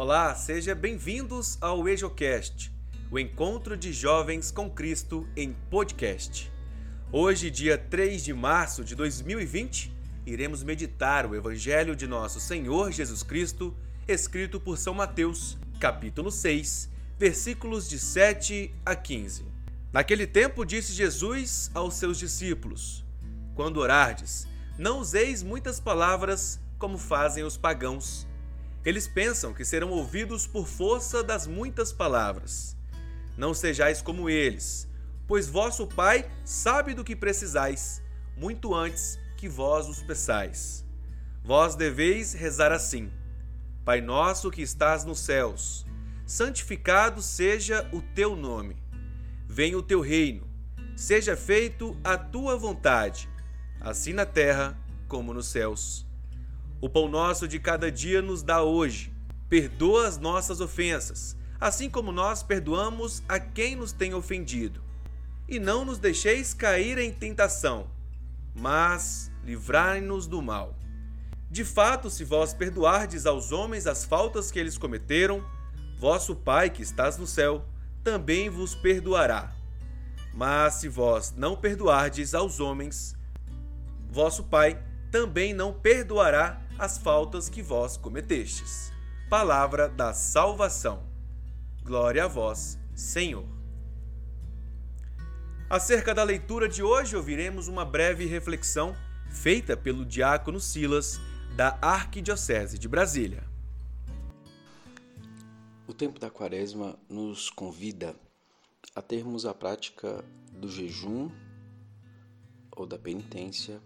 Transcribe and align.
Olá, 0.00 0.32
seja 0.32 0.76
bem-vindos 0.76 1.58
ao 1.60 1.88
EjoCast, 1.88 2.72
o 3.10 3.18
encontro 3.18 3.76
de 3.76 3.92
jovens 3.92 4.48
com 4.52 4.70
Cristo 4.70 5.26
em 5.36 5.52
podcast. 5.68 6.52
Hoje, 7.10 7.50
dia 7.50 7.76
3 7.76 8.22
de 8.22 8.32
março 8.32 8.84
de 8.84 8.94
2020, 8.94 9.92
iremos 10.24 10.62
meditar 10.62 11.26
o 11.26 11.34
Evangelho 11.34 11.96
de 11.96 12.06
nosso 12.06 12.38
Senhor 12.38 12.92
Jesus 12.92 13.24
Cristo, 13.24 13.76
escrito 14.06 14.60
por 14.60 14.78
São 14.78 14.94
Mateus, 14.94 15.58
capítulo 15.80 16.30
6, 16.30 16.88
versículos 17.18 17.88
de 17.88 17.98
7 17.98 18.72
a 18.86 18.94
15. 18.94 19.46
Naquele 19.92 20.28
tempo 20.28 20.64
disse 20.64 20.92
Jesus 20.92 21.72
aos 21.74 21.94
seus 21.94 22.20
discípulos: 22.20 23.04
Quando 23.56 23.78
orardes, 23.78 24.46
não 24.78 25.00
useis 25.00 25.42
muitas 25.42 25.80
palavras 25.80 26.60
como 26.78 26.96
fazem 26.96 27.42
os 27.42 27.56
pagãos 27.56 28.27
eles 28.88 29.06
pensam 29.06 29.52
que 29.52 29.66
serão 29.66 29.90
ouvidos 29.90 30.46
por 30.46 30.66
força 30.66 31.22
das 31.22 31.46
muitas 31.46 31.92
palavras. 31.92 32.74
Não 33.36 33.52
sejais 33.52 34.00
como 34.00 34.30
eles, 34.30 34.88
pois 35.26 35.46
vosso 35.46 35.86
Pai 35.86 36.26
sabe 36.42 36.94
do 36.94 37.04
que 37.04 37.14
precisais, 37.14 38.02
muito 38.34 38.74
antes 38.74 39.18
que 39.36 39.46
vós 39.46 39.86
os 39.86 40.02
peçais. 40.02 40.86
Vós 41.44 41.76
deveis 41.76 42.32
rezar 42.32 42.72
assim: 42.72 43.12
Pai 43.84 44.00
nosso 44.00 44.50
que 44.50 44.62
estás 44.62 45.04
nos 45.04 45.20
céus, 45.20 45.84
santificado 46.24 47.20
seja 47.20 47.86
o 47.92 48.00
teu 48.00 48.34
nome. 48.34 48.74
Venha 49.46 49.76
o 49.76 49.82
teu 49.82 50.00
reino, 50.00 50.48
seja 50.96 51.36
feito 51.36 51.94
a 52.02 52.16
tua 52.16 52.56
vontade, 52.56 53.28
assim 53.82 54.14
na 54.14 54.24
terra 54.24 54.78
como 55.06 55.34
nos 55.34 55.48
céus. 55.48 56.07
O 56.80 56.88
pão 56.88 57.08
nosso 57.08 57.48
de 57.48 57.58
cada 57.58 57.90
dia 57.90 58.22
nos 58.22 58.40
dá 58.40 58.62
hoje. 58.62 59.12
Perdoa 59.48 60.06
as 60.06 60.16
nossas 60.16 60.60
ofensas, 60.60 61.36
assim 61.60 61.90
como 61.90 62.12
nós 62.12 62.42
perdoamos 62.42 63.20
a 63.28 63.40
quem 63.40 63.74
nos 63.74 63.90
tem 63.92 64.14
ofendido. 64.14 64.80
E 65.48 65.58
não 65.58 65.84
nos 65.84 65.98
deixeis 65.98 66.54
cair 66.54 66.98
em 66.98 67.10
tentação, 67.10 67.90
mas 68.54 69.28
livrai-nos 69.44 70.28
do 70.28 70.40
mal. 70.40 70.76
De 71.50 71.64
fato, 71.64 72.10
se 72.10 72.22
vós 72.22 72.54
perdoardes 72.54 73.26
aos 73.26 73.50
homens 73.50 73.86
as 73.86 74.04
faltas 74.04 74.50
que 74.50 74.58
eles 74.58 74.78
cometeram, 74.78 75.44
vosso 75.98 76.36
Pai 76.36 76.70
que 76.70 76.82
estás 76.82 77.16
no 77.16 77.26
céu 77.26 77.64
também 78.04 78.48
vos 78.48 78.76
perdoará. 78.76 79.52
Mas 80.32 80.74
se 80.74 80.88
vós 80.88 81.34
não 81.36 81.56
perdoardes 81.56 82.34
aos 82.34 82.60
homens, 82.60 83.16
vosso 84.08 84.44
Pai 84.44 84.80
também 85.10 85.52
não 85.52 85.72
perdoará 85.72 86.67
as 86.78 86.96
faltas 86.96 87.48
que 87.48 87.60
vós 87.60 87.96
cometestes. 87.96 88.92
Palavra 89.28 89.88
da 89.88 90.14
salvação. 90.14 91.02
Glória 91.82 92.24
a 92.24 92.28
vós, 92.28 92.78
Senhor. 92.94 93.44
Acerca 95.68 96.14
da 96.14 96.22
leitura 96.22 96.68
de 96.68 96.82
hoje, 96.82 97.16
ouviremos 97.16 97.68
uma 97.68 97.84
breve 97.84 98.24
reflexão 98.24 98.96
feita 99.30 99.76
pelo 99.76 100.06
diácono 100.06 100.60
Silas, 100.60 101.20
da 101.56 101.76
Arquidiocese 101.82 102.78
de 102.78 102.88
Brasília. 102.88 103.42
O 105.86 105.92
tempo 105.92 106.20
da 106.20 106.30
Quaresma 106.30 106.96
nos 107.08 107.50
convida 107.50 108.14
a 108.94 109.02
termos 109.02 109.44
a 109.44 109.52
prática 109.52 110.24
do 110.52 110.68
jejum 110.68 111.30
ou 112.70 112.86
da 112.86 112.98
penitência 112.98 113.80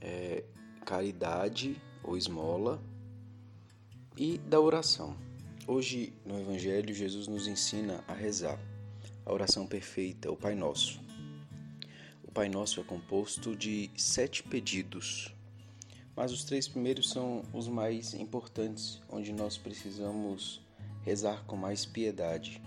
é, 0.00 0.44
caridade 0.86 1.82
ou 2.00 2.16
esmola 2.16 2.80
e 4.16 4.38
da 4.38 4.60
oração. 4.60 5.16
Hoje 5.66 6.12
no 6.24 6.40
Evangelho, 6.40 6.94
Jesus 6.94 7.26
nos 7.26 7.48
ensina 7.48 8.04
a 8.06 8.14
rezar 8.14 8.56
a 9.24 9.32
oração 9.32 9.66
perfeita, 9.66 10.30
o 10.30 10.36
Pai 10.36 10.54
Nosso. 10.54 11.00
O 12.22 12.30
Pai 12.30 12.48
Nosso 12.48 12.80
é 12.80 12.84
composto 12.84 13.56
de 13.56 13.90
sete 13.96 14.44
pedidos, 14.44 15.34
mas 16.14 16.30
os 16.30 16.44
três 16.44 16.68
primeiros 16.68 17.10
são 17.10 17.42
os 17.52 17.66
mais 17.66 18.14
importantes, 18.14 19.02
onde 19.10 19.32
nós 19.32 19.58
precisamos 19.58 20.62
rezar 21.02 21.44
com 21.46 21.56
mais 21.56 21.84
piedade. 21.84 22.62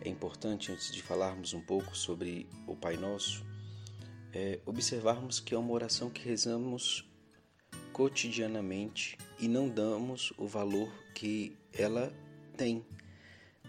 É 0.00 0.08
importante, 0.08 0.70
antes 0.70 0.92
de 0.92 1.02
falarmos 1.02 1.52
um 1.52 1.60
pouco 1.60 1.96
sobre 1.96 2.46
o 2.64 2.76
Pai 2.76 2.96
Nosso, 2.96 3.44
é, 4.32 4.60
observarmos 4.64 5.40
que 5.40 5.52
é 5.52 5.58
uma 5.58 5.72
oração 5.72 6.08
que 6.08 6.22
rezamos 6.22 7.04
cotidianamente 7.94 9.16
e 9.38 9.46
não 9.46 9.68
damos 9.68 10.32
o 10.36 10.48
valor 10.48 10.92
que 11.14 11.56
ela 11.72 12.12
tem. 12.56 12.84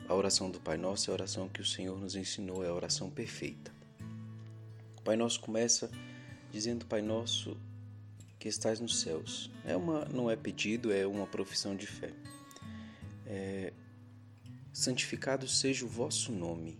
A 0.09 0.15
oração 0.15 0.49
do 0.49 0.59
Pai 0.59 0.77
Nosso 0.77 1.09
é 1.09 1.11
a 1.11 1.13
oração 1.13 1.47
que 1.47 1.61
o 1.61 1.65
Senhor 1.65 1.97
nos 1.99 2.15
ensinou, 2.15 2.65
é 2.65 2.67
a 2.67 2.73
oração 2.73 3.07
perfeita. 3.07 3.71
O 4.97 5.01
Pai 5.03 5.15
Nosso 5.15 5.39
começa 5.39 5.91
dizendo: 6.51 6.87
Pai 6.87 7.03
Nosso 7.03 7.55
que 8.39 8.49
estás 8.49 8.79
nos 8.79 8.99
céus. 8.99 9.51
É 9.63 9.75
uma, 9.75 10.05
não 10.05 10.29
é 10.29 10.35
pedido, 10.35 10.91
é 10.91 11.05
uma 11.05 11.27
profissão 11.27 11.75
de 11.75 11.85
fé. 11.85 12.11
É, 13.27 13.73
santificado 14.73 15.47
seja 15.47 15.85
o 15.85 15.87
vosso 15.87 16.31
nome. 16.31 16.79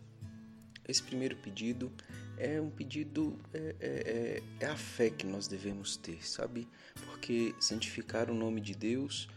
Esse 0.88 1.04
primeiro 1.04 1.36
pedido 1.38 1.92
é 2.38 2.60
um 2.60 2.70
pedido, 2.70 3.38
é, 3.54 3.76
é, 3.80 4.44
é, 4.60 4.66
é, 4.66 4.66
a 4.66 4.76
fé 4.76 5.10
que 5.10 5.26
nós 5.26 5.48
devemos 5.48 5.98
ter, 5.98 6.26
sabe? 6.28 6.68
Porque 7.06 7.56
santificar 7.60 8.30
o 8.30 8.34
nome 8.34 8.62
de 8.62 8.76
Deus 8.76 9.28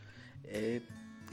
é 0.45 0.81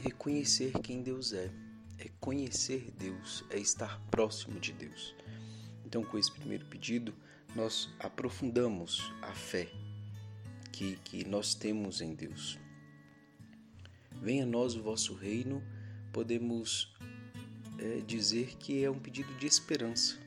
reconhecer 0.00 0.72
quem 0.82 1.02
Deus 1.02 1.32
é, 1.32 1.50
é 1.98 2.08
conhecer 2.20 2.90
Deus, 2.98 3.44
é 3.50 3.58
estar 3.58 4.00
próximo 4.10 4.60
de 4.60 4.72
Deus. 4.72 5.14
Então, 5.84 6.04
com 6.04 6.18
esse 6.18 6.32
primeiro 6.32 6.66
pedido, 6.66 7.14
nós 7.54 7.88
aprofundamos 7.98 9.12
a 9.22 9.32
fé 9.32 9.68
que, 10.72 10.96
que 11.04 11.26
nós 11.26 11.54
temos 11.54 12.00
em 12.00 12.14
Deus. 12.14 12.58
Venha 14.20 14.44
a 14.44 14.46
nós 14.46 14.74
o 14.74 14.82
vosso 14.82 15.14
reino, 15.14 15.62
podemos 16.12 16.94
é, 17.78 18.00
dizer 18.00 18.56
que 18.56 18.84
é 18.84 18.90
um 18.90 18.98
pedido 18.98 19.32
de 19.36 19.46
esperança 19.46 20.25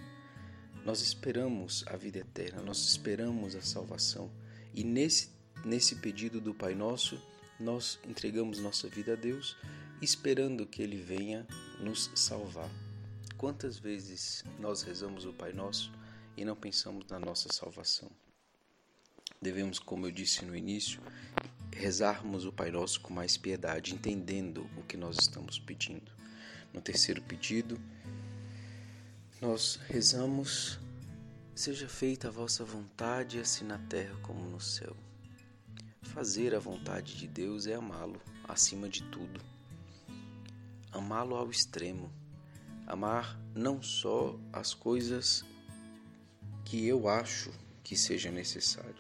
nós 0.90 1.02
esperamos 1.02 1.86
a 1.86 1.96
vida 1.96 2.18
eterna, 2.18 2.64
nós 2.64 2.80
esperamos 2.80 3.56
a 3.56 3.62
salvação. 3.62 4.28
E 4.74 4.84
nesse, 4.84 5.30
nesse 5.64 5.98
pedido 5.98 6.42
do 6.42 6.52
Pai 6.52 6.74
Nosso, 6.74 7.22
nós 7.60 8.00
entregamos 8.08 8.58
nossa 8.58 8.90
vida 8.90 9.14
a 9.14 9.16
Deus, 9.16 9.56
esperando 10.02 10.66
que 10.66 10.82
Ele 10.82 10.98
venha 10.98 11.46
nos 11.80 12.10
salvar. 12.16 12.72
Quantas 13.38 13.78
vezes 13.78 14.44
nós 14.58 14.82
rezamos 14.82 15.26
o 15.26 15.34
Pai 15.34 15.54
Nosso 15.54 15.92
e 16.36 16.44
não 16.44 16.56
pensamos 16.56 17.06
na 17.08 17.20
nossa 17.20 17.54
salvação? 17.54 18.10
Devemos, 19.40 19.78
como 19.78 20.08
eu 20.08 20.12
disse 20.12 20.44
no 20.44 20.56
início, 20.56 21.00
rezarmos 21.72 22.46
o 22.46 22.52
Pai 22.52 22.72
Nosso 22.72 23.00
com 23.00 23.14
mais 23.14 23.38
piedade, 23.38 23.94
entendendo 23.94 24.68
o 24.76 24.82
que 24.82 24.98
nós 24.98 25.20
estamos 25.20 25.60
pedindo. 25.60 26.12
No 26.74 26.82
terceiro 26.82 27.22
pedido, 27.22 27.80
nós 29.42 29.80
rezamos: 29.88 30.80
Seja 31.56 31.88
feita 31.88 32.28
a 32.28 32.32
vossa 32.32 32.64
vontade, 32.66 33.40
assim 33.40 33.66
na 33.66 33.78
terra 33.78 34.16
como 34.22 34.50
no 34.50 34.60
céu. 34.60 34.96
Fazer 36.02 36.54
a 36.56 36.60
vontade 36.60 37.18
de 37.18 37.28
Deus 37.28 37.68
é 37.68 37.76
amá-lo 37.76 38.22
acima 38.48 38.90
de 38.90 39.04
tudo. 39.04 39.40
Amá-lo 40.92 41.36
ao 41.36 41.50
extremo. 41.50 42.12
Amar 42.86 43.40
não 43.54 43.82
só 43.82 44.38
as 44.52 44.74
coisas 44.74 45.46
que 46.66 46.86
eu 46.88 47.08
acho 47.08 47.52
que 47.84 47.96
seja 47.96 48.32
necessário, 48.32 48.96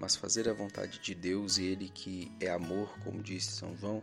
mas 0.00 0.16
fazer 0.16 0.48
a 0.48 0.54
vontade 0.54 0.98
de 0.98 1.14
Deus, 1.14 1.58
Ele 1.58 1.88
que 1.88 2.32
é 2.40 2.50
amor, 2.50 2.98
como 3.00 3.22
disse 3.22 3.52
São 3.52 3.76
João, 3.76 4.02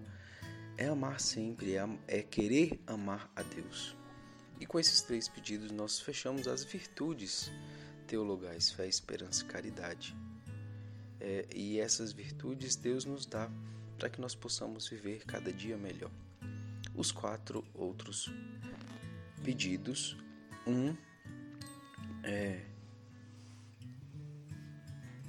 é 0.78 0.88
amar 0.88 1.20
sempre, 1.20 1.76
é, 1.76 1.90
é 2.08 2.22
querer 2.22 2.80
amar 2.88 3.32
a 3.36 3.42
Deus. 3.42 3.96
E 4.62 4.66
com 4.68 4.80
esses 4.80 5.02
três 5.02 5.28
pedidos 5.28 5.72
nós 5.72 6.00
fechamos 6.00 6.48
as 6.48 6.64
virtudes 6.64 7.52
teologais, 8.06 8.70
fé, 8.70 8.88
esperança 8.88 9.44
e 9.44 9.48
caridade. 9.48 10.16
É, 11.20 11.48
e 11.52 11.80
essas 11.80 12.14
virtudes 12.14 12.76
Deus 12.76 13.04
nos 13.04 13.26
dá 13.26 13.50
para 13.98 14.08
que 14.08 14.22
nós 14.22 14.36
possamos 14.36 14.88
viver 14.88 15.26
cada 15.26 15.52
dia 15.52 15.76
melhor. 15.78 16.12
Os 16.94 17.12
quatro 17.12 17.66
outros 17.74 18.32
pedidos, 19.44 20.16
um 20.68 20.96
é 22.24 22.64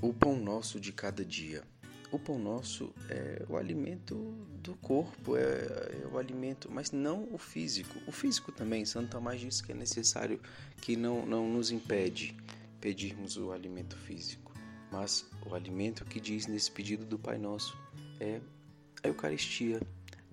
o 0.02 0.12
pão 0.12 0.36
nosso 0.36 0.78
de 0.78 0.92
cada 0.92 1.24
dia. 1.24 1.64
O 2.10 2.18
pão 2.18 2.38
nosso 2.38 2.92
é 3.08 3.46
o 3.48 3.56
alimento 3.56 4.41
do 4.62 4.74
corpo, 4.76 5.36
é, 5.36 5.42
é, 5.42 6.08
o 6.12 6.18
alimento, 6.18 6.70
mas 6.70 6.92
não 6.92 7.28
o 7.32 7.38
físico. 7.38 7.98
O 8.06 8.12
físico 8.12 8.52
também, 8.52 8.84
Santo 8.84 9.10
Tomás 9.10 9.40
diz 9.40 9.60
que 9.60 9.72
é 9.72 9.74
necessário 9.74 10.40
que 10.80 10.96
não, 10.96 11.26
não 11.26 11.48
nos 11.48 11.70
impede 11.70 12.36
pedirmos 12.80 13.36
o 13.36 13.52
alimento 13.52 13.96
físico. 13.96 14.52
Mas 14.90 15.28
o 15.46 15.54
alimento 15.54 16.04
que 16.04 16.20
diz 16.20 16.46
nesse 16.46 16.70
pedido 16.70 17.04
do 17.04 17.18
Pai 17.18 17.38
Nosso 17.38 17.76
é 18.20 18.40
a 19.02 19.08
Eucaristia, 19.08 19.80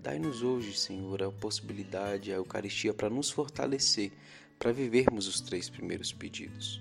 Dai-nos 0.02 0.42
hoje, 0.42 0.74
Senhor, 0.78 1.22
a 1.22 1.30
possibilidade, 1.30 2.32
a 2.32 2.36
Eucaristia 2.36 2.94
para 2.94 3.10
nos 3.10 3.30
fortalecer, 3.30 4.10
para 4.58 4.72
vivermos 4.72 5.28
os 5.28 5.42
três 5.42 5.68
primeiros 5.68 6.10
pedidos. 6.10 6.80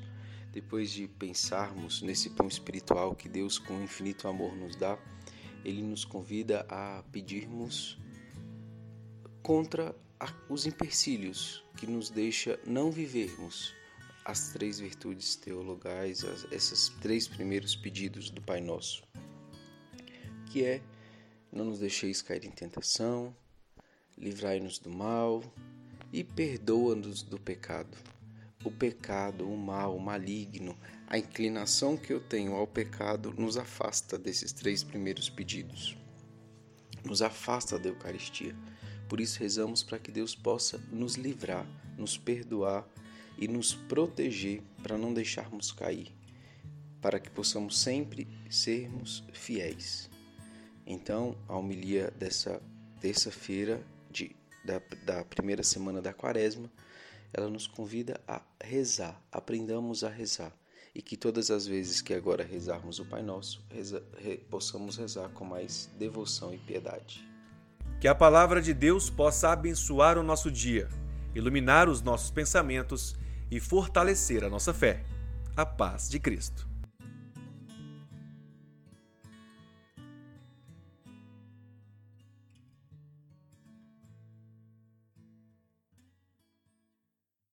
Depois 0.54 0.90
de 0.90 1.06
pensarmos 1.06 2.02
nesse 2.02 2.30
pão 2.30 2.48
espiritual 2.48 3.14
que 3.14 3.28
Deus, 3.28 3.60
com 3.60 3.84
infinito 3.84 4.26
amor, 4.26 4.56
nos 4.56 4.78
dá, 4.78 4.98
Ele 5.64 5.82
nos 5.82 6.06
convida 6.06 6.66
a 6.70 7.04
pedirmos 7.12 7.98
contra 9.42 9.96
os 10.50 10.66
empecilhos 10.66 11.64
que 11.78 11.88
nos 11.88 12.10
deixa 12.10 12.60
não 12.66 12.92
vivermos 12.92 13.74
as 14.26 14.50
três 14.52 14.80
virtudes 14.80 15.36
teologais, 15.36 16.24
esses 16.52 16.90
três 17.02 17.28
primeiros 17.28 17.76
pedidos 17.76 18.30
do 18.30 18.42
Pai 18.42 18.62
Nosso, 18.62 19.04
que 20.52 20.64
é 20.64 20.82
não 21.52 21.66
nos 21.66 21.80
deixeis 21.80 22.22
cair 22.22 22.46
em 22.46 22.52
tentação, 22.52 23.36
livrai-nos 24.18 24.78
do 24.78 24.90
mal 24.90 25.44
e 26.14 26.24
perdoa-nos 26.24 27.24
do 27.24 27.40
pecado. 27.40 27.98
O 28.64 28.70
pecado, 28.70 29.50
o 29.50 29.58
mal, 29.58 29.96
o 29.96 30.00
maligno, 30.02 30.78
a 31.08 31.18
inclinação 31.18 31.96
que 31.96 32.12
eu 32.12 32.20
tenho 32.20 32.54
ao 32.54 32.68
pecado 32.68 33.34
nos 33.38 33.56
afasta 33.56 34.18
desses 34.18 34.52
três 34.52 34.84
primeiros 34.84 35.30
pedidos. 35.30 35.98
Nos 37.06 37.22
afasta 37.22 37.80
da 37.80 37.88
Eucaristia. 37.88 38.54
Por 39.08 39.22
isso 39.22 39.40
rezamos 39.40 39.82
para 39.82 39.98
que 39.98 40.12
Deus 40.12 40.36
possa 40.36 40.78
nos 40.92 41.16
livrar, 41.16 41.66
nos 41.98 42.18
perdoar 42.18 42.86
e 43.38 43.48
nos 43.48 43.74
proteger 43.74 44.62
para 44.84 44.98
não 44.98 45.14
deixarmos 45.14 45.72
cair, 45.72 46.14
para 47.02 47.18
que 47.18 47.30
possamos 47.30 47.80
sempre 47.80 48.28
sermos 48.50 49.24
fiéis. 49.32 50.10
Então, 50.86 51.38
a 51.48 51.56
homilia 51.56 52.12
dessa 52.12 52.62
terça-feira 53.00 53.82
da, 54.66 54.82
da 55.06 55.24
primeira 55.24 55.64
semana 55.64 56.02
da 56.02 56.14
quaresma, 56.14 56.70
ela 57.34 57.50
nos 57.50 57.68
convida 57.68 58.20
a 58.28 58.42
rezar, 58.64 59.22
aprendamos 59.32 60.04
a 60.04 60.10
rezar. 60.10 60.52
E 60.94 61.02
que 61.02 61.16
todas 61.16 61.52
as 61.52 61.68
vezes 61.68 62.02
que 62.02 62.14
agora 62.14 62.44
rezarmos 62.44 63.00
o 63.00 63.06
Pai 63.06 63.22
Nosso, 63.22 63.64
reza, 63.70 64.04
re, 64.18 64.38
possamos 64.38 64.98
rezar 64.98 65.30
com 65.30 65.46
mais 65.46 65.90
devoção 65.98 66.54
e 66.54 66.58
piedade. 66.58 67.24
Que 68.02 68.08
a 68.08 68.16
palavra 68.16 68.62
de 68.62 68.74
Deus 68.74 69.10
possa 69.10 69.50
abençoar 69.50 70.18
o 70.18 70.24
nosso 70.24 70.50
dia, 70.50 70.90
iluminar 71.36 71.88
os 71.88 72.02
nossos 72.02 72.32
pensamentos 72.32 73.16
e 73.52 73.60
fortalecer 73.60 74.44
a 74.44 74.50
nossa 74.50 74.74
fé. 74.74 75.04
A 75.56 75.66
paz 75.66 76.10
de 76.10 76.20
Cristo. 76.20 76.69